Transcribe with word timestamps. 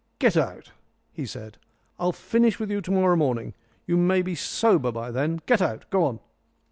"Get 0.17 0.35
out," 0.35 0.71
he 1.11 1.27
said, 1.27 1.59
"I'll 1.99 2.11
finish 2.11 2.59
with 2.59 2.71
you 2.71 2.81
to 2.81 2.89
morrow 2.89 3.15
morning. 3.15 3.53
You 3.85 3.97
may 3.97 4.23
be 4.23 4.33
sober 4.33 4.91
by 4.91 5.11
then. 5.11 5.41
Get 5.45 5.61
out, 5.61 5.87
go 5.91 6.05
on!" 6.05 6.19